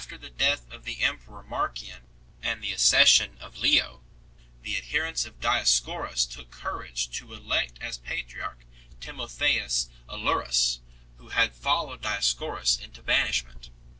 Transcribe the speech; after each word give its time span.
the 0.09 0.31
death 0.31 0.65
of 0.73 0.83
the 0.83 1.01
emperor 1.01 1.43
Marcian 1.43 2.07
and 2.41 2.63
the 2.63 2.73
accession 2.73 3.37
of 3.39 3.59
Leo, 3.59 4.01
the 4.63 4.75
adherents 4.75 5.25
of 5.27 5.39
Dioscorus 5.39 6.25
took 6.25 6.49
courage 6.49 7.07
to 7.19 7.31
elect 7.33 7.77
as 7.81 7.99
patriarch 7.99 8.65
Timotheus 8.99 9.89
Aelurus 10.09 10.79
*, 10.97 11.17
who 11.17 11.27
had 11.29 11.53
followed 11.53 12.01
Dioscorus 12.01 12.79
into 12.81 13.03
banishment. 13.03 13.69